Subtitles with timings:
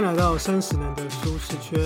[0.00, 1.78] 欢迎来到三十年的舒适圈，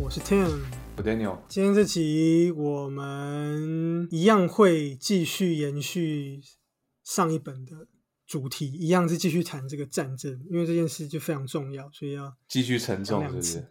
[0.00, 0.64] 我是 Tim。
[0.96, 6.40] 我 Daniel，今天这集我们一样会继续延续
[7.04, 7.86] 上一本的
[8.26, 13.68] 主题，一样是继续谈这个战争，因为这件事就非常重要，所以要继续沉重，是不是？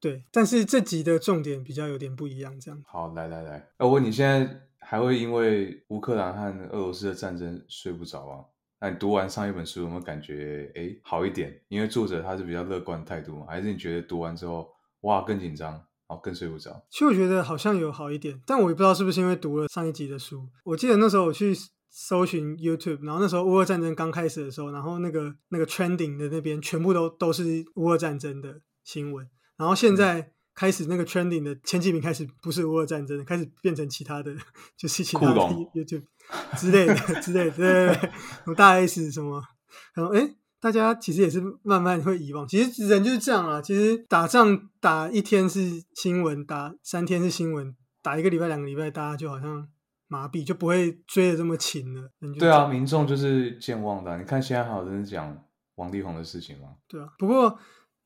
[0.00, 0.24] 对。
[0.32, 2.82] 但是这集的重点比较有点不一样，这样。
[2.88, 8.46] 好，来来来，呃我问你现在还会因为乌克兰和俄罗斯的战争睡不着吗？
[8.82, 11.56] 那你读完上一本书有没有感觉诶好一点？
[11.68, 13.46] 因为作者他是比较乐观的态度嘛？
[13.48, 14.68] 还是你觉得读完之后
[15.02, 16.84] 哇更紧张，然后更睡不着？
[16.90, 20.48] 其实我觉得好像有好一点，但我也不知道是不是因为读了上一集的书。
[20.64, 21.54] 我记得那时候我去
[21.90, 34.34] 搜寻 YouTube，然后那时候乌俄战争刚开始的时候，然后那个那个 trending 的那边全部都都是乌俄战争的新闻，然后现在开始那个 trending 的前几名开始不是乌俄战争的，开始变成其他的，
[34.76, 36.04] 就是其他的库龙 YouTube
[36.56, 39.42] 之类的之类的，对对对，什么大 S 什么，
[39.94, 40.34] 然后哎。
[40.62, 43.60] 大家其实也是慢慢会遗忘，其实人就是这样啊。
[43.60, 49.68] 其实打仗打一天是新闻，打三天是新闻，打一个礼拜、两个礼拜，大家就好像
[50.06, 52.08] 麻痹，就不会追的这么勤了。
[52.38, 55.36] 对啊，民众就是健忘的啊、你看现在还有人讲
[55.74, 56.68] 王力宏的事情吗？
[56.86, 57.08] 对啊。
[57.18, 57.58] 不过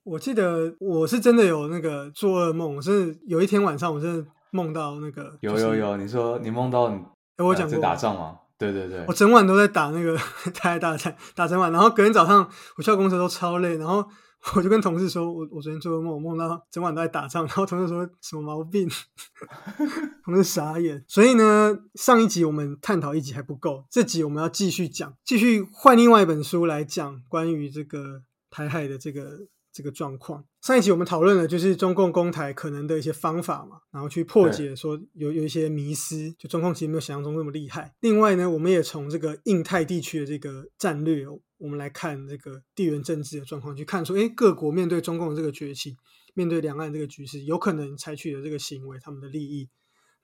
[0.07, 8.39] 我记得我是真的有那个做噩梦，我是有一天晚上我真的梦到那个，就是有有有，你说你梦到哎我讲过打仗吗？
[8.57, 10.17] 对对对我，整晚都在打那个
[10.55, 14.07] 台海 大战，打整晚，然后隔天早上我去到公司都超累，然后
[14.55, 18.89] 我就跟同事说，我我昨天做噩梦，我梦到整晚都在打仗，然后同事说什么毛病，
[20.25, 21.05] 同事傻眼。
[21.09, 29.41] 所以呢，上一集我们探讨一集还不够，这集我们要继续讲，继续换另外一本书来讲关于这个台海的这个
[29.77, 30.43] 这个状况。
[30.63, 37.95] 上一集我们讨论了就是中共攻台可能的一些方法嘛，然后去破解说有有一些迷思，就中共其实没有想象中那么厉害。
[38.01, 45.95] 另外呢，我们也从这个印太地区的这个战略哦，我们来看这个地缘政治的状况，去看说，哎，各国面对中共的这个崛起，
[46.33, 49.69] 面对两岸这个局势，有可能采取的这个行为，他们的利益。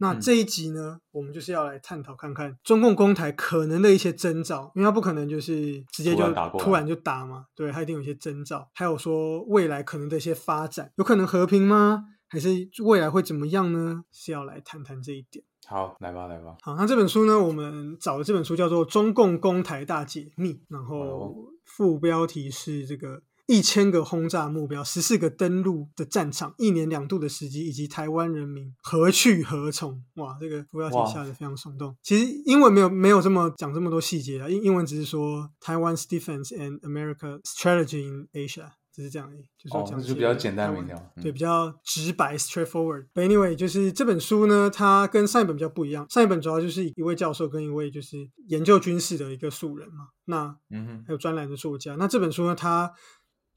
[0.02, 6.24] 那嗯这一集呢，我们就是要来探讨看看中共攻台可能的一些征兆，因为它不可能就是直接就
[6.58, 12.04] 突然就打嘛，对，它一定有一些征兆，还有说未来可能的一些发展，有可能和平吗？
[12.28, 12.48] 还是
[12.82, 14.02] 未来会怎么样呢？
[14.10, 15.44] 是要来谈谈这一点。
[15.66, 30.03] 好，来吧来吧，好，那这本书呢，我们找的这本书叫做《中共攻台大解密》，然哦后副标题是这个一千个轰炸目标，十四个登陆的战场，一年两度的时机，以及台湾人民何去何从。
[30.14, 31.97] 哇，这个副标题哇下的非常耸动。
[32.02, 38.70] 其实英文没有没有这么讲这么多细节啊，英英文只是说 Taiwan's defense and America strategy in Asia。
[38.94, 43.06] 只是这样而已，就是讲解那就比较简单台湾明对，比较直白 （straightforward）。
[43.14, 46.06] But anyway，就是这本书呢，它跟上一本比较不一样。
[46.10, 51.97] 上一本主要就是一位教授跟一位就是研究军事的一个素人嘛，那嗯哼，还有专栏的作家。
[51.97, 52.92] 那这本书呢，它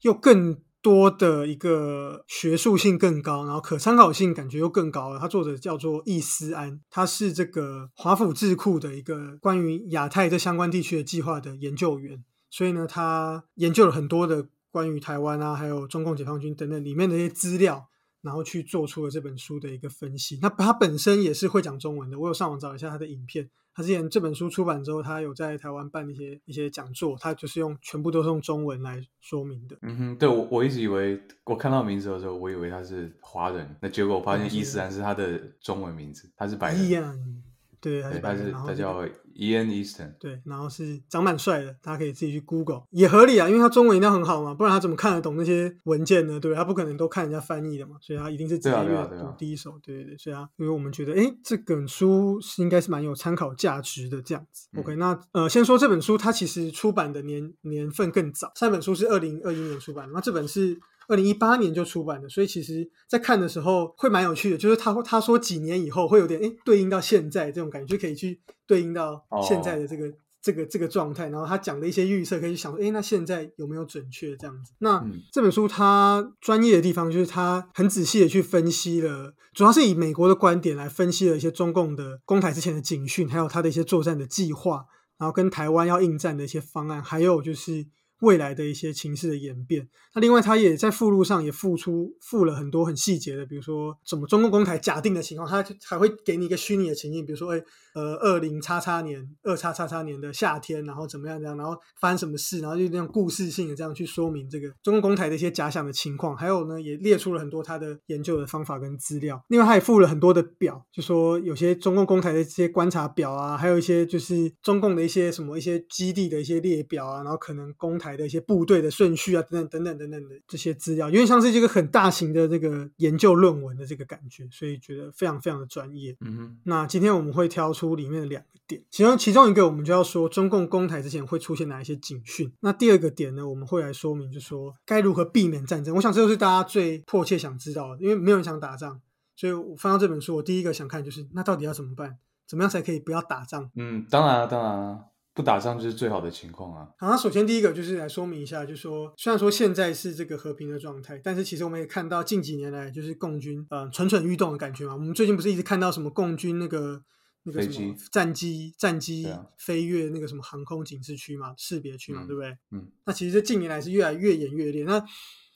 [0.02, 5.18] 又更多的一个学术性更高，然后可参考性感觉又更高了。
[5.18, 12.22] 它作者叫做易思安，他是这个华府智库的一个关于亚太这相关地区的计划的研究员。
[12.50, 17.88] 所以呢，他研究了很多的关于台湾啊，还有中共解放军等等里面的一些资料，
[18.26, 20.38] 然后去做出了这本书的一个分析。
[20.42, 23.48] 那他本身也是会讲中文的，我有上网找一下他的影片。
[23.72, 29.76] 他之前这本书出版之后，他有在台湾办一些一些讲座，他就是用全部都是用中文来说明的。
[29.82, 37.42] 嗯哼，对我我一直以为我看到名字的时候，我以为他是华人，那结果我发现伊斯兰是他的中文名字，他是白人
[37.78, 39.06] 对，他，是白人，他叫
[39.38, 46.40] Ian Easton，对，然后是长蛮帅的，大家可以自己去 Google，也合理啊，因为他中文一定要很好嘛，不然他怎么看得懂那些文件呢？
[46.40, 46.56] 对不对？
[46.56, 54.68] 他不可能都看人家翻译的嘛，所以他一定是直接阅读第一手，对对对，所以啊，因为我们觉得，哎，这本书是应该是蛮有参考价值的这样子。
[54.72, 60.80] 嗯 OK，那呃，先说这本书，它其实出版的年年份更早，上一本书是二零二一年出版的，那这本是。
[61.08, 74.72] 二零一八年就出版的，所以其实在看的时候会蛮有趣的，就是他他说几年以后会有点诶对应到现在这种感觉，就可以去对应到现在的这个、这个这个状态，然后他讲的一些预测可以去想说，诶，那现在有没有准确这样子？
[74.78, 84.86] 那、嗯这本书它专业的地方就是它很仔细的去分析了，主要是以美国的观点来分析了一些中共的攻台之前的警讯，还有他的一些作战的计划，
[85.18, 87.86] 然后跟台湾要应战的一些方案，还有就是
[88.20, 89.88] 未来的一些情势的演变。
[90.14, 97.62] 那另外，他也在附录上也附出附了很多很细节的，比如说怎么中共公台假定的情况，他还会给你一个虚拟的情境，比如说，哎，
[97.96, 106.36] 呃，二零叉叉年、二叉叉叉年的夏天，然后怎么样怎样，然后发生什么事，然后就那种故事性的这样去说明这个中共公台的一些假想的情况。
[106.36, 109.44] 还有呢，也列出了很多他的研究的方法跟资料。
[109.48, 118.06] 另外，他也附了很多的表，就说有些中共公台的这些观察表啊，还有一些就是中共的一些什么一些基地的一些列表啊，然后可能公台。
[118.06, 126.16] 台的一些部队的顺序啊，等等等等等等的这些资料，因为像是这个很大型的这个研究论文的这个感觉，所以觉得非常非常的专业。
[126.20, 132.52] 嗯哼，那今天我们会挑出里面的两个点，其中其中一个我们就要说中共攻台之前会出现哪一些警讯。
[132.60, 135.94] 那第二个点呢，我们会来说明，就说该如何避免战争。
[135.94, 139.00] 我想这就是大家最迫切想知道的，因为没有人想打仗，
[139.36, 142.18] 所以我翻到这本书，我第一个想看就是那到底要怎么办？
[142.48, 143.70] 怎么样才可以不要打仗？
[143.74, 145.00] 嗯，当然啊，当然啊，
[145.34, 146.88] 不打仗就是最好的情况啊。
[146.96, 154.94] 好，那首先第一个就是来说明一下，就是说虽然说现在是这个和平的状态，但是其实我们也看到近几年来就是共军呃蠢蠢欲动的感觉嘛。
[154.94, 157.02] 我们最近不是一直看到什么共军那个
[157.46, 159.26] 那个什么战机战机
[159.56, 162.58] 飞越那个什么航空警示区嘛、识别区嘛，嗯对不对？
[162.72, 165.02] 嗯，那其实这近年来是越来越演越烈，那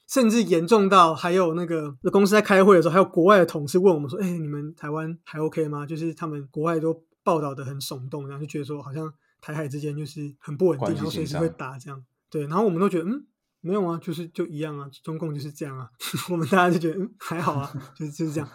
[0.09, 12.05] 甚至严重到还有那个公司在开会的时候，还有国外的同事问我们说：“哎、你们台湾还 OK 吗？”就是他们国外都报道的很耸动，然后就觉得说好像台海之间就是很不稳定，然后随时会打这样。
[12.29, 13.27] 对，然后我们都觉得嗯。
[13.63, 15.87] 没有啊，就是就一样啊，中共就是这样啊，
[16.33, 18.49] 我们大家就觉得嗯还好啊，就是就是这样，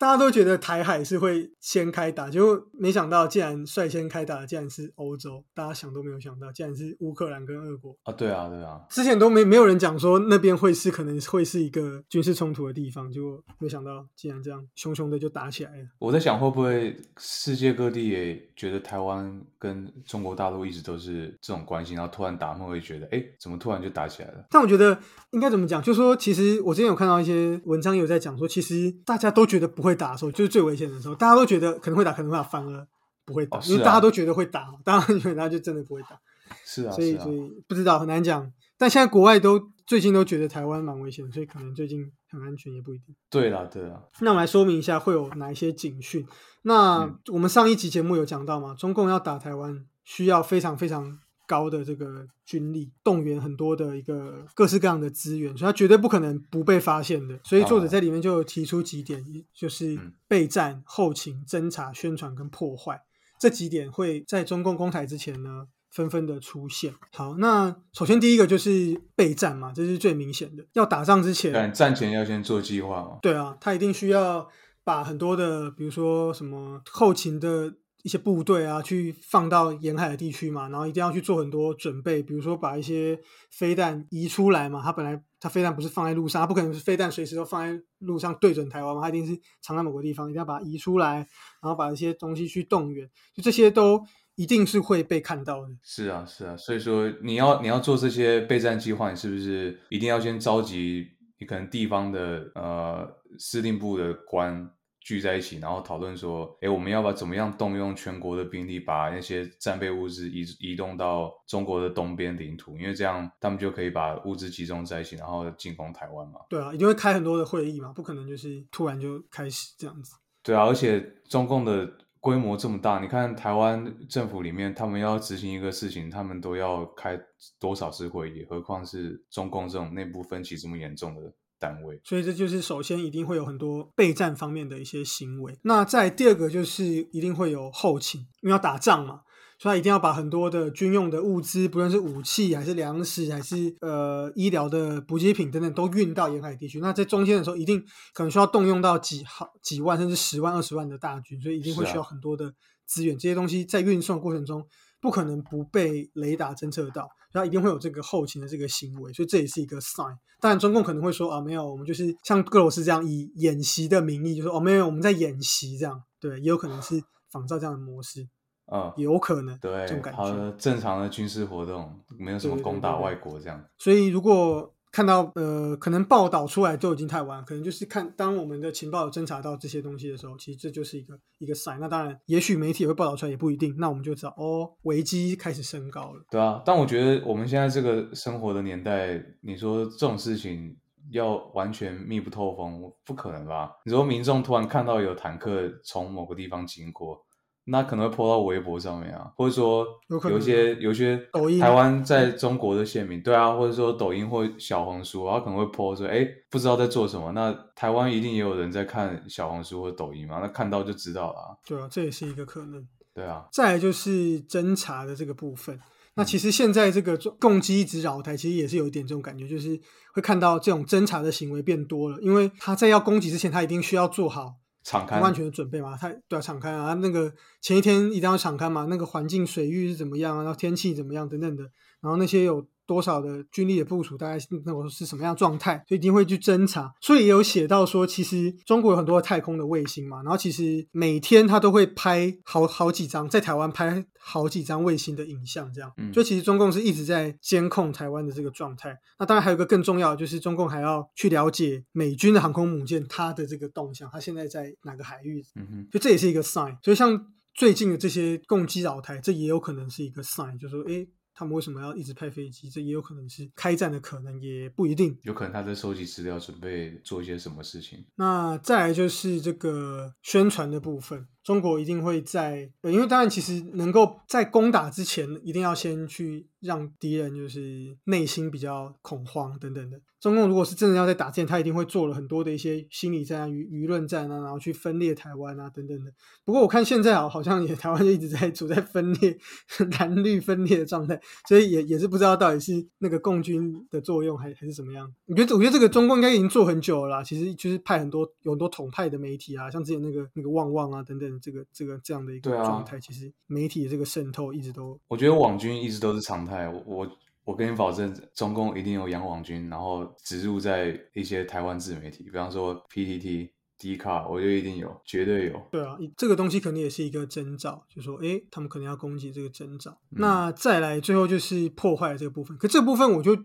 [0.00, 7.94] 大家都觉得台海是会先开打，结果没想到竟然率先开打的竟然是欧洲，大家想都没有想到，竟然是乌克兰跟俄国。
[8.04, 15.84] 啊，对啊，对啊，之前都没没有人讲说那边会是可能会是一个军事冲突的地方，结果没想到竟然这样凶凶的就打起来了。
[15.98, 24.46] 我在想会不会世界各地也觉得台湾跟中国大陆一直都是这种关系，然后突然打，他们会觉得，哎，怎么突然就打起来了？
[24.48, 24.98] 但我觉得
[25.32, 32.86] 应该怎么讲，就说其实我之前有看到一些文章有在讲说，其实大家都觉得不会打的时候，就是最危险的时候，大家都觉得可能会打，可能会打，反而
[33.24, 36.20] 不会打，哦啊因为大家都觉得会打，当然觉得他就真的不会打，
[36.64, 38.52] 是啊，所以所，以不知道很难讲。
[38.78, 43.14] 但现在国外都最近都觉得台湾蛮危险，所以可能最近很安全也不一定。
[43.28, 46.26] 对啦，对啦，那我们来说明一下会有哪一些警讯。
[46.62, 51.18] 那嗯我们上一集节目有讲到嘛，中共要打台湾，需要非常非常
[51.50, 57.40] 高的这个军力，动员很多的一个各式各样的资源，所以他绝对不可能不被发现的。
[57.42, 63.02] 所以作者在里面就提出几点，就是嗯备战、后勤、侦查、宣传跟破坏
[63.40, 65.66] 这几点会在中共攻台之前呢。
[65.92, 66.94] 纷纷的出现。
[67.10, 70.64] 好，那首先第一个就是备战嘛，这是最明显的。
[70.74, 73.18] 要打仗之前，但战前要先做计划嘛。
[73.20, 74.48] 对啊，他一定需要
[74.84, 83.18] 把很多的，比如说什么后勤的一些部队啊，去放到沿海的地区嘛，然后一定要去做很多准备，比如说把一些
[83.50, 84.82] 飞弹移出来嘛。
[84.82, 91.16] 他本来他飞弹不是放在路上，他不可能是飞弹随时都放在路上对准台湾嘛，他一定是藏在某个地方，一定要把它移出来，
[91.62, 94.02] 然后把一些东西去动员，就这些都
[94.36, 95.68] 一定是会被看到的。
[95.82, 101.06] 是啊，是啊，所以说你要你要做这些备战计划，你是不是一定要先召集
[101.38, 103.06] 你可能地方的呃
[103.38, 104.70] 司令部的官
[105.00, 116.40] 聚在一起，然后讨论说，哎，我们要把怎么样动用全国的兵力，把那些战备物资移移动到中国的东边领土，因为这样他们就可以把物资集中在一起，然后进攻台湾嘛。
[116.48, 120.14] 对啊，一定会开很多的会议嘛，不可能就是突然就开始这样子。
[120.42, 127.18] 对啊，而且中共的规模这么大，你看台湾政府里面，他们要执行一个事情，他们都要开
[127.58, 132.00] 多少次会议，何况是中共这种内部分歧这么严重的单位。
[132.02, 135.56] 所以这就是首先一定会有很多备战方面的一些行为。
[135.62, 139.20] 那在第二个就是一定会有后勤，因为要打仗嘛，
[139.58, 146.80] 所以他一定要把很多的军用的物资，不论是武器还是粮食，还是呃医疗的补给品等等，都运到沿海地区。
[146.80, 152.52] 那在中间的时候，一定可能需要动用到几好几万甚至十万、二十万的大军，所以一定会需要很多的
[152.86, 153.16] 资源。
[153.16, 154.66] 这些东西在运送过程中。
[155.02, 160.16] 不可能不被雷达侦测到，然后一定会有这个后勤的这个行为，所以这也是一个 sign。
[160.40, 166.02] 当然，中共可能会说啊，没有，我们就是像俄罗斯这样以演习的名义，就说哦，没有，我们在演习这样。
[166.18, 168.28] 对，也有可能是仿照这样的模式，
[168.72, 170.18] 嗯，有可能对这种，感觉。
[170.18, 173.64] 好的，正常的军事活动，没有什么攻打外国这样。
[173.78, 181.78] 所以如果看到呃，可能报道出来都已经太晚，可能就是看当我们的情报有侦查到这些东西的时候，其实这就是一个一个 sign。
[181.78, 183.74] 那当然，也许媒体也会报道出来，也不一定。
[183.78, 186.24] 那我们就知道哦，危机开始升高了。
[186.30, 190.76] 对啊，但我觉得我们现在这个生活的年代，你说这种事情
[191.12, 193.70] 要完全密不透风，不可能吧？
[193.84, 197.24] 你说民众突然看到有坦克从某个地方经过，
[197.66, 207.32] 那可能会泼到微博上面啊，或者说有可能有一些有一些抖音台湾在中国的县民，对啊，或者说抖音或小红书，然后可能会泼说，哎，不知道在做什么。
[207.32, 211.54] 那台湾一定也有人在看小红书或抖音嘛，那看到就知道了啊。
[211.66, 212.86] 对啊，这也是一个可能。
[213.14, 215.78] 对啊，再来就是侦查的这个部分。
[216.14, 219.80] 那其实现在这个中共机一直扰台，其实也是有一点这种感觉，就是
[220.12, 225.96] 会看到这种侦查的行为变多了，因为他在要攻击之前，他一定需要做好敞开很安全的准备嘛。
[225.96, 231.64] 他对啊，敞开啊，那个前一天一定要敞开嘛，那个环境水域是怎么样啊，然后天气怎么样等等的，
[232.00, 236.92] 然后那些有多少的军力的部署，大概是那我是什么样状态，所以一定会去侦查。
[237.00, 245.92] 所以也有写到说，其实中国有很多太空的卫星嘛，然后其实每天它都会拍好好几张，在台湾拍好几张卫星的影像，这样。
[245.98, 248.98] 嗯所以其实中共是一直在监控台湾的这个状态。
[249.20, 256.76] 那当然还有一个更重要的，就是中共还要去了解美军的航空母舰它的这个动向，它现在在哪个海域，嗯哼，就这也是一个 sign。
[256.82, 261.06] 所以像最近的这些共击扰台，这也有可能是一个 sign，就是说，诶，
[261.40, 262.68] 他们为什么要一直派飞机？
[262.68, 265.18] 这也有可能是开战的可能，也不一定。
[265.22, 268.04] 有可能他在收集资料，准备做一些什么事情。
[268.16, 280.00] 那再来就是这个宣传的部分，中国一定会在，因为当然其实能够在攻打之前，一定要先去让敌人就是内心比较恐慌等等的。
[280.20, 286.12] 中共如果是真的要在打之前，他一定会做了很多的一些心理战啊、舆舆论战啊，然后去分裂台湾啊等等的。
[286.44, 289.36] 不过我看现在好好像也台湾就一直在处在分裂
[289.98, 295.12] 蓝绿分裂的状态，所以也也是不知道到底是那个共军的作用还还是怎么样。
[295.26, 306.68] 我觉得我觉得这个中共应该已经做很久了啦，其实就是派很多有很多统派的媒体啊，像之前那个那个旺旺啊等等，这个这个这样的一个状态，其实媒体的这个渗透一直都我觉得网军一直都是常态。
[306.68, 315.68] 我我我跟你保证，中共一定有养网军，然后植入在一些台湾自媒体，比方说 PTT、D 卡，我觉得一定有，绝对有。
[315.72, 319.90] 对啊，这个东西肯定也是一个征兆，就说诶，他们可能要攻击这个征兆。
[320.10, 323.36] 嗯那再来最后就是破坏这个部分，可这部分我就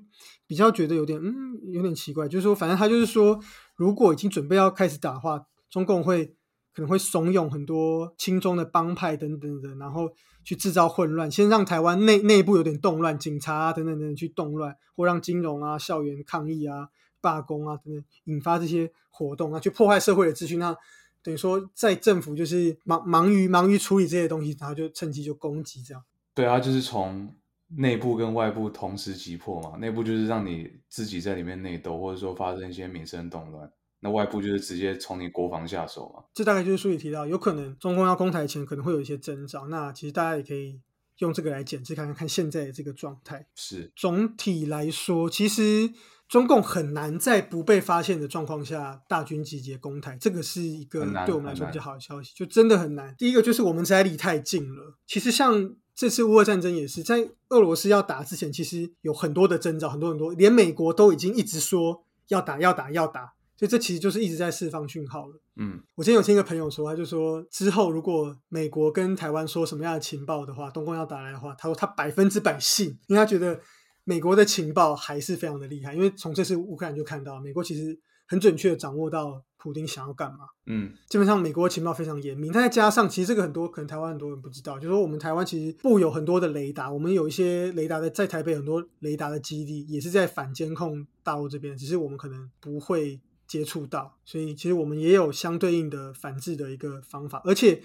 [0.46, 3.40] 比较觉得有点嗯有点奇怪，就是说反正他就是说，
[3.75, 6.36] 如果已经准备要开始打的话，中共会
[6.75, 10.12] 可能会怂恿很多亲中的帮派等等的，然后
[10.44, 16.89] 去制造混乱，先让台湾内内部有点动乱，警察啊等等等等去动乱，或让金融啊、校园抗议啊、
[17.22, 20.58] 罢工啊等等，引发这些活动啊，去破坏社会的秩序。
[20.58, 20.75] 那
[21.24, 26.03] 等于说，在政府就是忙忙于忙于处理这些东西，然后就趁机就攻击这样。
[26.34, 27.34] 对啊，就是从
[27.77, 29.77] 内部跟外部同时击破嘛。
[29.77, 33.67] 内部就是让你自己在里面内斗，或者说发生一些民生动乱；
[34.02, 36.24] 那外部就是直接从你国防下手嘛。
[36.34, 39.68] 这大概就是书里提到，有可能中共要攻台前可能会有一些征兆。
[39.68, 40.80] 那其实大家也可以
[41.20, 43.48] 用这个来检视看看，看现在的这个状态。
[43.56, 45.92] 是，总体来说，其实
[46.28, 53.16] 中共很难在不被发现的状况下大军集结攻台，这个是一个对我们来说比较好的消息，就真的很难。
[53.18, 54.98] 第一个就是我们实在离太近了。
[55.08, 65.40] 其实像这次乌俄战争也是，在俄罗斯要打之前，其实有很多的征兆，很多很多，连美国都已经一直说要打要打要打，所以这其实就是一直在释放讯号了。
[65.56, 73.60] 嗯，我之前有听一个朋友说，他就说之后如果美国跟台湾说什么样的情报的话，东宫要打来的话，他说他百分之百信，因为他觉得
[74.04, 77.98] 美国的情报还是非常的厉害，因为从这次乌克兰就看到，美国其实
[78.28, 80.40] 很准确的掌握到普丁想要干嘛。
[80.66, 97.82] 嗯，基本上美国的情报非常严密，但再加上其实这个很多可能台湾很多人不知道，就是说我们台湾其实布有很多的雷达，我们有一些雷达的在台北很多雷达的基地也是在反监控大陆这边，只是我们可能不会接触到，所以其实我们也有相对应的反制的一个方法，而且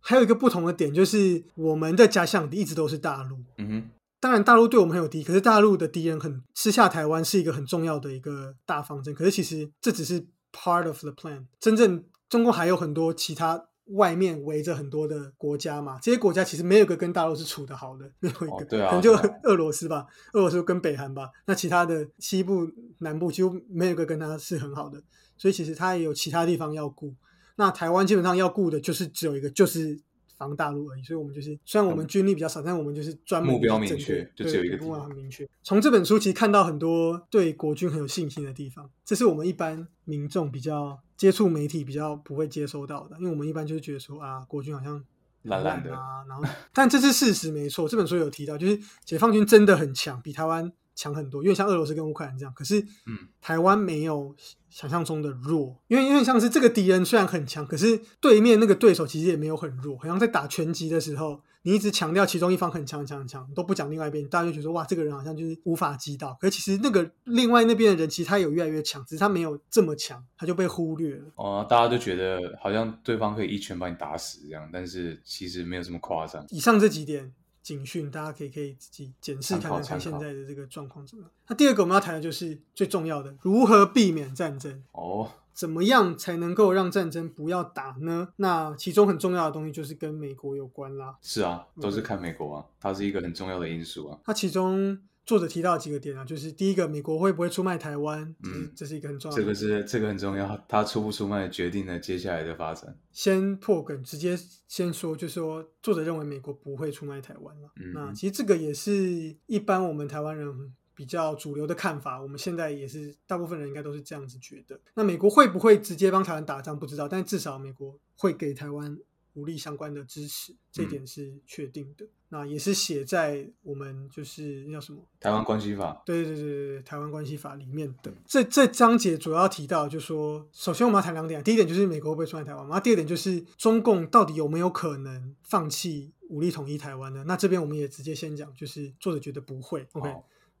[0.00, 3.90] 还有一个不同的点就是我们的假想敌一直都是大陆，嗯哼，
[4.20, 9.14] 当然，大陆对我们很有敌，可是大陆的敌人很吃下台湾是一个很重要的一个大方针。
[9.14, 19.12] 可是其实这只是 part of the plan，真正中共还有很多其他外面围着很多的国家嘛，这些国家其实没有一个跟大陆是处的好的， 没有一个，哦对啊可能就
[19.44, 22.68] 俄罗斯吧，俄罗斯跟北韩吧，那其他的西部、
[22.98, 25.02] 南部几乎没有一个跟他是很好的，
[25.36, 27.14] 所以其实他也有其他地方要顾。
[27.56, 30.00] 那台湾基本上要顾的就是只有一个，就是
[30.46, 31.02] 防大陆而已。
[31.02, 35.48] 所以我们就是虽然我们军力比较少，但我们就是专门目标明确对就只有一个目标很明确。
[35.62, 45.04] 从这本书其实看到很多对国军很有信心的地方，这是我们一般民众比较接触媒体比较不会接收到的，因为我们一般就是觉得说啊，国军好像。
[45.44, 47.88] 烂烂的啊，然后， 但这是事实，没错。
[47.88, 54.34] 这本书有提到，就是解放军真的很强，比台湾强很多，因为像俄罗斯跟乌克兰这样，可是，嗯，台湾没有
[54.68, 71.24] 想象中的弱，因为因为像是这个敌人虽然很强，可是对面那个对手其实也没有很弱，好像在打拳击的时候，你一直强调其中一方很强很强很强，都不讲另外一边，大家就觉得哇，这个人好像就是无法击倒，可是其实那个另外那边的人其实他有越来越强，只是他没有这么强，他就被忽略了。
[71.36, 76.44] 哦，大家都觉得好像对方可以一拳把你打死这样，但是其实没有这么夸张。
[76.50, 77.32] 以上这几点
[77.62, 81.30] 警讯，大家可以可以自己检视看看看现在的这个状况怎么样。
[81.48, 84.82] 那第二个我们要谈的就是最重要的，如何避免战争。
[84.92, 88.28] 哦，怎么样才能够让战争不要打呢？
[88.36, 91.16] 那其中很重要的东西就是跟美国有关啦。
[91.22, 94.18] 是啊，都是看美国啊，它是一个很重要的因素啊。
[94.24, 98.34] 它其中作者提到几个点啊，就是第一个，美国会不会出卖台湾？
[98.42, 99.42] 这是、嗯这是一个很重要的。
[99.42, 102.96] 这个是这个很重要，他出不出卖决定了接下来的发展。
[103.12, 104.36] 先破梗，直接
[104.66, 107.70] 先说，就是说作者认为美国不会出卖台湾了。
[107.76, 114.78] 嗯那其实这个也是一般我们台湾人比较主流的看法，我们现在也是大部分人应该都是这样子觉得。
[114.94, 118.98] 那美国会不会直接帮台湾打仗不知道，但至少美国会给台湾
[119.34, 122.06] 武力相关的支持，这点是确定的。
[122.28, 126.02] 那也是写在我们就是叫什么台湾关系法？
[126.06, 128.10] 对对对对对，台湾关系法里面的。
[128.26, 132.80] 这这章节主要提到，就说首先我们要谈两点，第一点就是美国会不会出来台湾嘛？
[132.80, 137.22] 第二点就是中共到底有没有可能放弃武力统一台湾呢？
[137.26, 139.86] 那这边我们也直接先讲，就是作者觉得不会。
[139.92, 140.10] OK，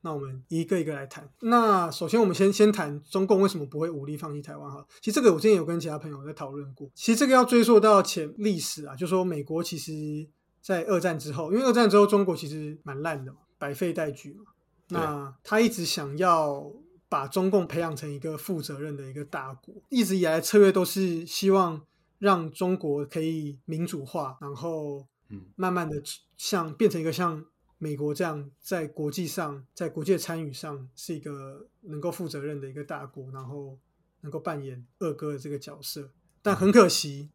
[0.02, 1.28] 那我们一个一个来谈。
[1.40, 4.86] 那首先我们先先谈中共为什么不会武力放弃台湾哈？
[5.00, 6.88] 其实这个我之前有跟其他朋友在讨论过。
[6.94, 10.28] 其实这个要追溯到前历史啊，就说美国其实。
[10.62, 14.44] 在二战之后，因为二战之后中国其实蛮烂的嘛，百废待举嘛。
[14.90, 16.72] 那他一直想要
[17.08, 21.82] 把中共培养成一个负责任的一个大国，一直以来策略都是希望
[22.20, 25.04] 让中国可以民主化，然后
[25.56, 26.00] 慢慢的
[26.36, 27.44] 像变成一个像
[27.82, 33.76] 美国这样，在国际上，在国际参与上是一个能够负责任的一个大国，然后
[34.20, 36.08] 能够扮演二哥的这个角色。
[36.42, 37.30] 但很可惜。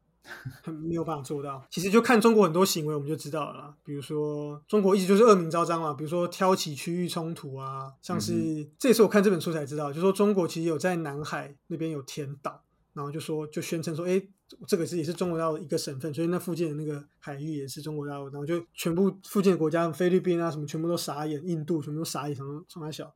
[0.66, 1.66] 没有办法做到。
[1.70, 3.76] 其实就看中国很多行为，我们就知道了。
[3.84, 5.94] 比如说，中国一直就是恶名昭彰嘛。
[5.94, 12.62] 比如说挑起区域冲突啊，像是这也是我看这本书才知道，就说中国其实有在南海那边有填岛，
[12.98, 14.20] 然后就说就宣称说，哎，
[14.68, 18.26] 这个是也是中国大陆一个省份，所以那附近的那个海域也是中国大陆。
[18.30, 23.14] 然后就全部附近的国家，菲律宾啊什么，全部都傻眼，印度全部都傻眼，什么冲他小，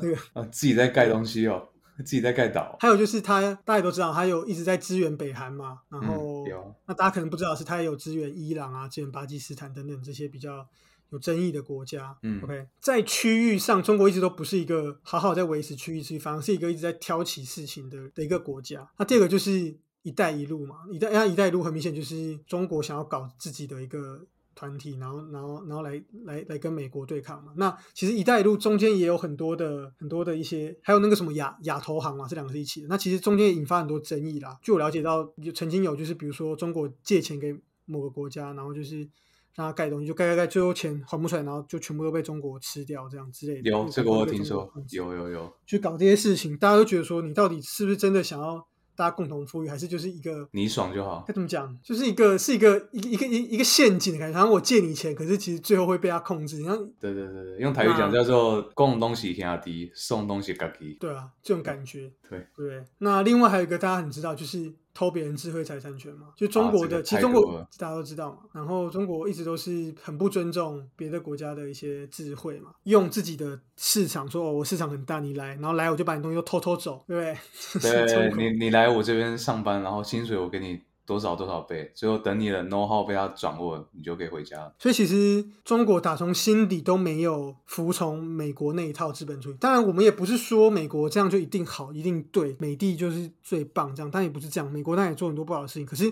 [0.00, 1.68] 那个啊自己在盖东西哦。
[1.98, 5.80] 自己在盖岛，还有就是他，大家都知道，他有一直在支援北韩嘛。
[5.90, 6.42] 然后，
[6.86, 10.66] 那大家可能不知道是他也有支援伊朗啊、支援巴基斯坦等等这些比较
[11.12, 12.16] 有争议的国家。
[12.22, 18.90] 嗯，OK，在区域上，中国一直都不是一个好好在维持区域秩序，反而是一个一直在挑起事情的的一个国家。
[18.98, 24.26] 那第二个就是“一带一路”嘛，“一带”那“一带一路”很明显就是中国想要搞自己的一个。
[24.54, 27.54] 团体，然后，然后，然后来来来跟美国对抗嘛。
[27.56, 32.86] 那其实“一带一路”中间也有很多的很多的一些，还有那个什么亚亚投行嘛，这两个是一起的。
[32.86, 34.56] 那其实中间引发很多争议啦。
[34.60, 39.08] 据我了解到，就曾经有就是比如说中国借钱给某个国家，然后就是
[39.54, 43.70] 让他盖东西，就盖盖盖，最后钱还不出来，然后就全部都被中国吃掉，这样之类的。
[43.70, 48.66] 有这个我听说，有有有，去搞这些事情，大家都觉得说你到底是不是真的想要？
[48.94, 51.24] 大家共同富裕，还是就是一个你爽就好。
[51.26, 51.74] 该怎么讲？
[51.82, 54.38] 就是一个是一个一一个一一个陷阱的感觉。
[54.38, 56.60] 然后我借你钱，可是其实最后会被他控制。
[56.60, 60.94] 然后对对对对，用台语讲叫做“供东西天下低，送东西高低”。
[61.00, 62.12] 对啊，这种感觉。
[62.28, 62.84] 对对。
[62.98, 64.70] 那另外还有一个大家很知道，就是。
[64.94, 66.28] 偷别人智慧财产权嘛？
[66.36, 68.38] 就中国的，其实中国大家都知道嘛。
[68.52, 78.06] 然后中国一直都是很不尊重别的国家的一些智慧嘛，用自己的市场说哦，我市场很大，你来，然后来我就把你东西都偷偷走，对不对？
[78.06, 80.80] 对，你你来我这边上班，然后薪水我给你。
[81.12, 84.72] 多少多少倍，最后等你的 know how 被他掌握，你就可以回家。
[84.78, 89.56] 所以其实中国打从心底都没有服从美国那一套资本主义。
[89.60, 94.72] 当然，我们也不是说美国这样就一定好、一定对，美帝就是最棒这样，但也不是这样。
[94.72, 96.10] 美国当然也做很多不好的事情，可是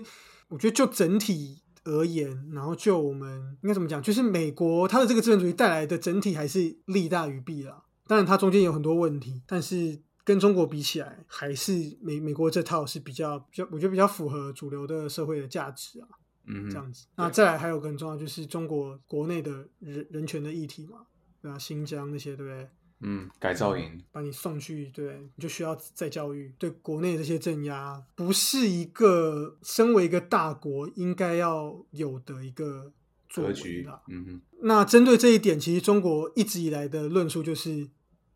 [0.49, 7.81] 我觉得就整体而言，然后就我们应该怎么讲，就是美国它的这个资本主义带来的整体还是利大于弊啦。
[8.05, 9.99] 当然，它中间有很多问题，但是。
[10.23, 16.07] 跟中国比起来，还是美美国这套是比较比较，我觉得比较符合主流的社会的价值啊。
[16.45, 17.05] 嗯，这样子。
[17.15, 20.99] 那再来还有个很重要，就是中国国内的人人权的议题嘛，
[21.41, 22.67] 对啊，新疆那些，对不对？
[23.01, 26.53] 嗯，改造营把你送去，对，你就需要再教育。
[26.59, 32.91] 对国内这些镇压，不是一个身为一个大国应该要有的一个
[33.33, 34.01] 格局啦。
[34.07, 34.41] 嗯哼。
[34.63, 37.89] 那针对这一点，其实中国一直以来的论述就是。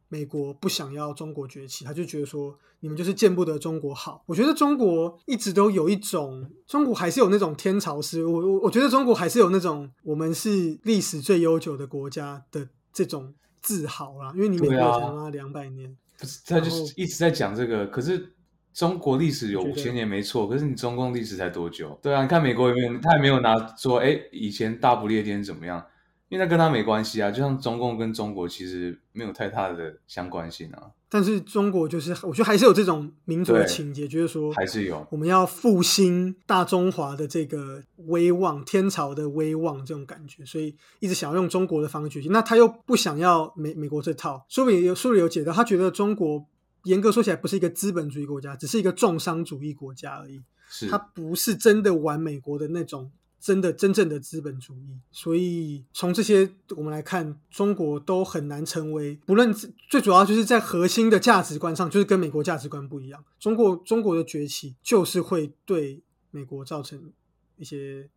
[0.07, 4.23] 美国不想要中国崛起，他就觉得说你们就是见不得中国好。
[4.27, 8.23] 我觉得中国一直都有一种，中国还是有那种天朝思。
[8.23, 14.31] 我我我觉得中国还是有那种我们是历史最悠久的国家的这种自豪啦。
[14.35, 17.87] 因为你美国才妈两百年，不是他就是一直在讲这个。
[17.87, 18.33] 可是
[18.73, 21.97] 中国历史有五千年没错，可是你中共历史才多久？
[22.01, 22.99] 对啊，你看美国有没有？
[22.99, 25.83] 他也没有拿说，哎，以前大不列颠怎么样？
[26.27, 30.91] 因为那跟他没关系啊，就像中共跟中国其实没有太大的相关性啊。
[31.07, 42.29] 但是中国就是，我觉得还是有这种民族的情节，就是说还是有我们要复兴大中华的这个威望，天朝的威望这种感觉，所以一直想要用中国的方式崛起。
[42.29, 46.43] 那他又不想要美美国这套，说不定有书里有解到，他觉得中国
[46.83, 50.41] 严格说起来不是一个资本主义国家，只是一个重商主义国家而已。
[50.67, 53.11] 是，他不是真的玩美国的那种。
[53.45, 59.19] 真的真正的资本主义，所以从这些我们来看，中国都很难成为。
[59.23, 59.53] 不论
[59.87, 63.23] 最主要就是在核心的价值观上，就是跟美国价值观不一样。
[63.39, 67.13] 中国中国的崛起就是会对美国造成
[67.57, 68.09] 一些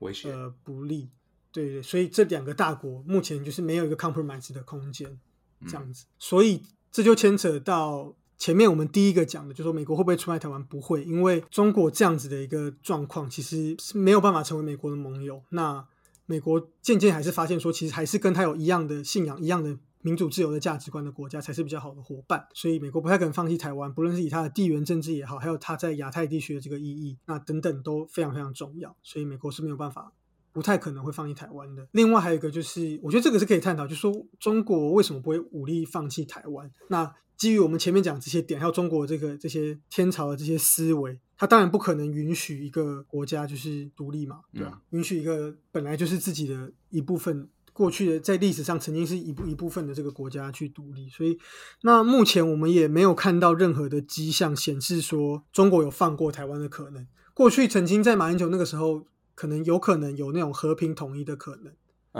[0.00, 1.10] 威胁呃不利。
[1.52, 5.16] 对对，所以这两个大国目前就是没有一个 compromise 的空间。
[5.64, 6.06] 这样子。
[6.18, 10.64] 所以这就牵扯到前面我们第一个讲的，就说美国会不会出卖台湾？
[10.64, 15.40] 不会，因为中国这样子的一个状况，其实是没有办法成为美国的盟友。
[15.50, 15.86] 那
[16.26, 22.48] 美国渐渐还是发现说，其实还是跟他有一样的信仰、一样的民主自由的价值观的国家才是比较好的伙伴。
[22.52, 28.96] 所以美国不太可能放弃台湾，不论是以它的地缘政治也好，还有它在亚太地区的这个意义，那等等都非常非常重要。
[29.04, 30.12] 所以美国是没有办法。
[30.52, 31.88] 不太可能会放弃台湾的。
[31.92, 36.70] 另外还有一个就是，我觉得这个是可以探讨，就是说中国为什么不会武力放弃台湾？
[36.88, 44.80] 那基于我们前面讲这些点，还有中国这个这些天朝的这些思维，他当然不可能允许一个国家就是独立嘛，对啊？
[44.90, 51.08] 允许一个本来就是自己的一部分，过去的在历史上曾经是一部一部分的这个国家去独立。
[51.08, 51.36] 所以，
[51.82, 57.04] 那目前我们也没有看到任何的迹象显示说中国有放过台湾的可能。
[57.34, 59.06] 过去曾经在马英九那个时候。
[59.34, 61.72] 可能有可能有那种和平统一的可能，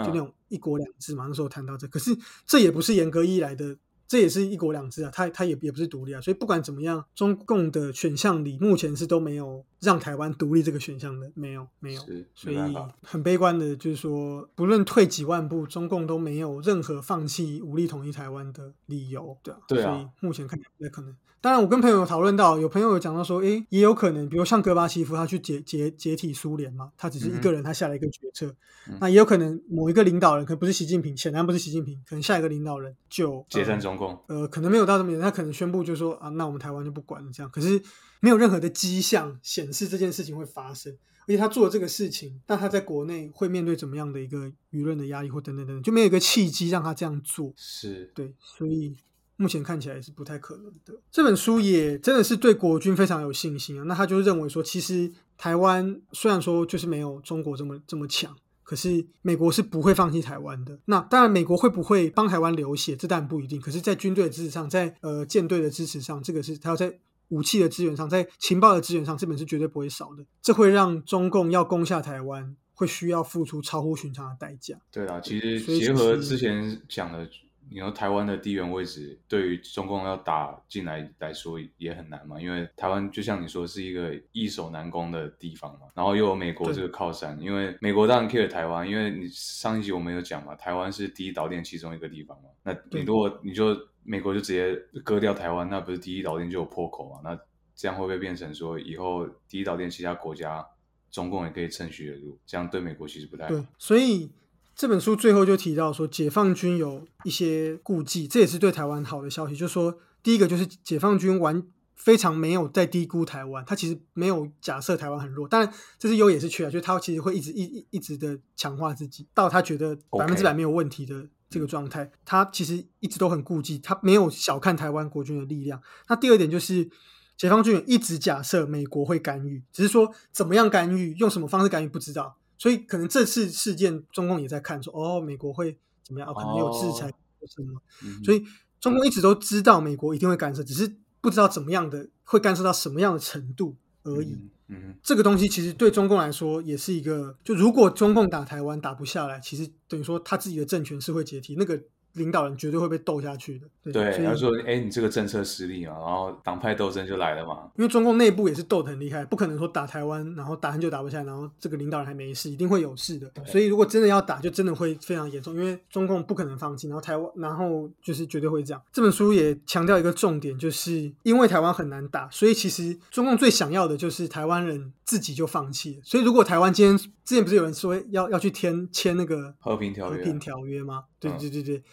[0.05, 1.27] 就那种一国两制嘛。
[1.27, 3.77] 那时候谈到这，可是这也不是严格意义来的。
[4.05, 12.01] 这也是一国两制啊，它它也也不是独立啊，所以不管怎么样，中共的选项里目前是都没有让台湾独立这个选项的，没有没有，
[12.35, 12.57] 所以
[13.01, 21.15] 很悲观的，就是说，不论退几万步，中共都没有任何放弃武力统一台湾的理由，对啊，对啊，所以目前看起来可能。
[21.43, 28.55] 当然，我跟朋友讨论到，有朋友有讲到说，诶，也有可能，比如像戈巴契夫他去解解解体苏联嘛，他只是一个人，他下了一个决策，
[29.01, 37.81] 那也有可能某一个领导人，可能不是习近平，显然不是习近平，可能下一个领导人就解散中共，呃，可能没有到这么远，他可能宣布就说啊，那我们台湾就不管了这样，可是
[38.21, 48.09] 没有任何的迹象显示这件事情会发生，而且他做这个事情，那他在国内会面对怎么样的一个舆论的压力或等等等等，就没有一个契机让他这样做，是。
[48.15, 48.95] 对，所以。
[49.43, 50.97] 目前看起来是不太可能的。
[51.11, 53.83] 这本书也真的是对国军非常有信心啊。
[53.83, 60.79] 那他就认为说，其实台湾虽然说就是没有中国这么这么强，可是美国是不会放弃台湾的。
[60.85, 63.59] 那当然，美国会不会帮台湾流血，这当然不一定。
[63.59, 70.23] 可是，在军队的支持上，在呃舰队的支持上，这个是他要在武器的资源上，在情报的资源上，这本是绝对不会少的。
[70.41, 74.77] 这会让中共要攻下台湾，会需要付出超乎寻常的代价。
[74.89, 77.27] 对啊，其实结合之前讲的。
[77.73, 82.39] 你说台湾的地缘位置对于中共要打进来来说也很难嘛？
[82.39, 87.35] 因为台湾就像你说是一个易守难攻的地方嘛，然后又有美国这个靠山。
[87.41, 92.49] 因为美国当然 care 台湾，因为你上一集我们有讲嘛，台湾是第一岛链其中一个地方嘛。
[92.61, 97.21] 那你如果你就美国就直接割掉台湾，那不是第一岛链就有破口嘛？
[97.23, 97.39] 那
[97.75, 100.63] 这样会不会变成说以后第一岛链其他国家
[101.09, 102.37] 中共也可以趁虚而入？
[102.45, 103.65] 这样对美国其实不太好。
[103.79, 104.29] 所以。
[104.75, 109.55] 这本书最后就提到说，解放军有一些顾忌，这也是对台湾好的消息。
[109.55, 111.63] 就是说，第一个就是解放军完
[111.95, 125.79] 非常没有在低估台湾，他其实没有假设台湾很弱，当然这是优也是缺啊，就是他其实会一直一一直的强化自己，到他觉得百分之百没有问题的这个状态，他其实一直都很顾忌，他没有小看台湾国军的力量。
[126.09, 126.89] 那第二点就是，
[127.37, 132.37] 解放军一直假设美国会干预，只是说怎么样干预，用什么方式干预不知道。
[132.63, 136.29] 所以可能这次事件，中共也在看，说哦，美国会怎么样？
[136.29, 137.11] 哦，可能有制裁
[137.45, 137.81] 什么？
[138.23, 138.41] 所以
[138.79, 144.39] 中共一直都知道美国一定会干涉，只是不知道怎么样的会干涉到什么样的程度而已。
[144.69, 151.57] 嗯，这个东西其实对中共来说也是一个，就如果中共打台湾打不下来，其实等于说他自己的政权是会解体。
[151.59, 151.83] 那个。
[152.13, 153.67] 领导人绝对会被斗下去的。
[153.91, 157.69] 对，他说：“哎，你这个政策失利嘛，然后党派斗争就来了嘛。
[157.75, 163.29] 因为中共内部也是斗得很厉害，不可能说打台湾，然后打很久打不下来，然后这个领导人还没事，一定会有事的。
[163.45, 168.81] 所以如果真的要打，就真的会非常严重，因为中共不可能放弃，然后台湾，然后就是绝对会这样。
[168.93, 175.99] 这本书也强调一个重点，就是因为台湾很难打，所以其实中共最想要的就是台湾人自己就放弃。
[176.05, 181.03] 所以如果台湾今天之前不是有人说要要去签签那个和平条约和平条约吗？
[181.19, 181.83] 对对对对。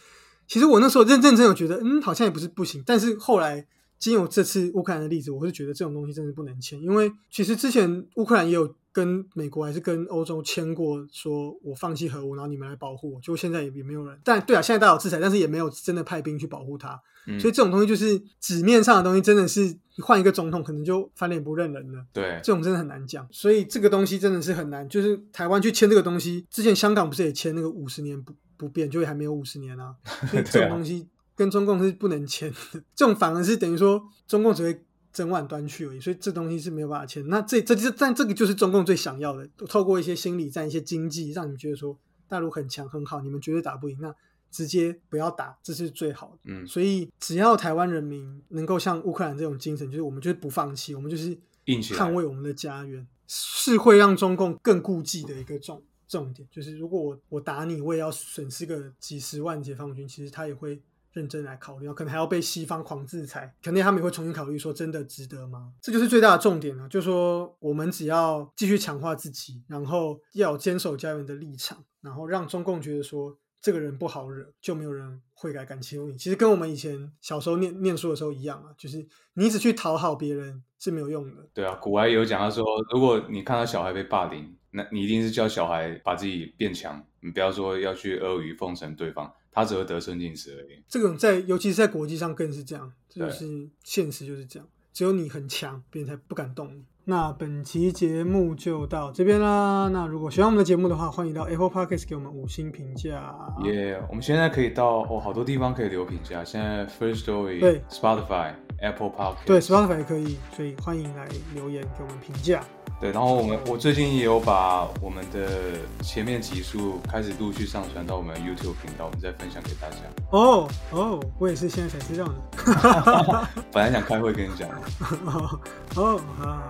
[0.51, 2.83] 其实我那时候认认真有觉得，嗯，好像也不是不行。
[2.85, 3.65] 但是后来，
[3.97, 6.77] 经有这次乌克兰的例子，我是觉得这种东西真的不能签。
[6.81, 13.21] 因为其实之前乌克兰也有跟美国还是跟欧洲签过，说我放弃核武，然后你们来保护我。
[13.21, 14.19] 就现在也也没有人。
[14.25, 16.99] 但对啊，现在大家有制裁，但是也没有真的派兵去保护他。
[17.39, 22.03] 所以这种东西就是纸面上的东西，真的是换一个总统可能就翻脸不认人了。
[22.11, 23.25] 对，这种真的很难讲。
[23.31, 24.89] 所以这个东西真的是很难。
[24.89, 28.33] 就是台湾去签这个东西，之前香港不是也签那个五十年不？
[28.61, 29.95] 不变，就还没有五十年啊，
[30.29, 32.83] 所以这种东西跟中共是不能签的。
[32.95, 37.27] 这种反而是等于说中共只会整晚端去而已，所以这东西是没有办法签。
[37.27, 41.97] 那这这这但这个就是中共最想要的，透过一些心理战、一些经济，让你们觉得说
[42.27, 44.13] 大陆很强很好，你们绝对打不赢，那
[44.51, 46.51] 直接不要打，这是最好的。
[46.51, 55.81] 嗯，所以只要台湾人民能够像乌克兰这种精神，就是我们就是不放弃，我们就是捍卫我们的家园，是会让中共更顾忌的一个重。
[56.11, 60.81] 重点就是，如果我我打你，我也要损失个几十万解放军，其实他也会
[61.13, 65.71] 认真来考虑，可能还要被西方狂制裁，肯定他们也会重新考虑说真的值得吗？
[65.81, 76.17] 这就是最大的重点了，就是说我们只要继续强化自己，然后要坚守家园的立场，然后让中共觉得说这个人不好惹，就没有人会来敢欺负你。
[76.17, 81.47] 其实跟我们以前小时候念念书的时候一样啊，就是你只去讨好别人是没有用的。
[81.53, 90.81] 对啊，古外有讲到说，如果你看到小孩被霸凌，那你一定是教小孩把自己变强，你不要说要去阿谀奉承对方，他只会得寸进尺而已。
[90.87, 96.83] 这种在尤其是在国际上更是这样，这就是现实就是这样，只有你很强，别人才不敢动你。
[97.03, 99.89] 那本期节目就到这边啦。
[99.91, 103.35] 那如果喜欢我们的节目的话，欢迎到 Apple Podcast 给我们五星评价。
[103.63, 106.45] 耶，我们现在可以到哦，好多地方可以留评价。
[106.45, 112.63] 现在 First Story、对 Spotify、Apple Podcast，对 Spotify 也可以，所以欢迎来留言给我们评价。
[113.01, 115.71] 对，然后我们我最近也有把我们的
[116.03, 119.95] 前面集数开始陆续上传到我们 YouTube 频道，我们再分享给大家。
[120.29, 123.47] 哦哦，我也是现在才知道的。
[123.73, 124.69] 本来想开会跟你讲。
[125.25, 125.59] 哦
[125.95, 126.69] 哦，好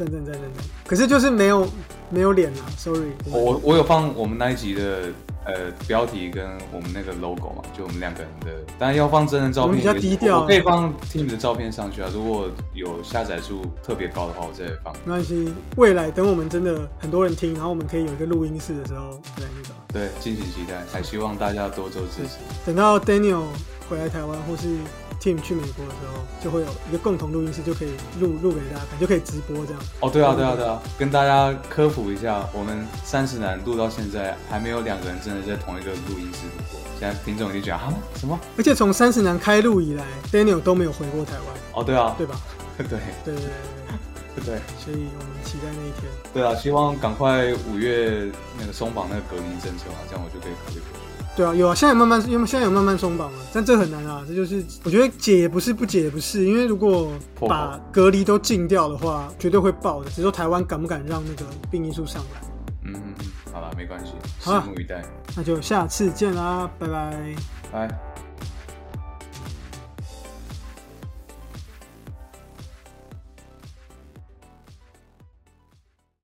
[0.00, 0.64] 好，赞赞赞赞赞。
[0.86, 1.66] 可是就是没有
[2.08, 3.12] 没有脸啊，Sorry。
[3.26, 5.10] 我我有放我们那一集的。
[5.42, 12.10] 呃，标题跟我们那个 logo 嘛，就我们两个人的，当然要放真人照片，比较低调，我可以放 team 的照片上去啊。
[12.12, 14.92] 如果有下载数特别高的话，我再放。
[15.02, 19.74] 没关系，未来等我们真的很多人听，然后我们可以有一个录音室的时候，对那个。
[19.92, 22.36] 对，敬请期待，还希望大家多多支持。
[22.66, 23.44] 等到 Daniel
[23.88, 24.68] 回来台湾，或是。
[25.20, 29.82] Team 去美国的时候，就会有一个共同录音室，就可以录录给大家看，就可以直播这样。
[30.00, 36.80] 哦，对啊，对啊，对啊，跟大家科普一下，我们三十男录到现在还没有两个人真的在同一个录音室录过。
[36.98, 38.38] 现在听众已经讲啊什么？
[38.56, 41.46] 而且从三十男开录以来，Daniel 都没有回过台湾。
[41.74, 42.40] 哦，对啊，对吧？
[42.78, 43.44] 对对对对
[44.36, 44.60] 对对。
[44.78, 46.10] 所以我们期待那一天。
[46.32, 51.09] 对啊，希望赶快五月那个松绑那个隔离政策啊，这样我就可以考虑回去。
[51.40, 54.22] 对啊，有啊，现在有慢慢，因为现在有慢慢松绑了，但这很难啊。
[54.28, 57.10] 这就是我觉得解也不是，不解也不是，因为如果
[57.48, 60.10] 把隔离都禁掉的话，绝对会爆的。
[60.10, 62.42] 只是说台湾敢不敢让那个病因数上来？
[62.84, 62.94] 嗯，
[63.50, 65.02] 好了，没关系，拭目以待。
[65.34, 67.34] 那就下次见啦，拜拜，
[67.72, 68.09] 拜。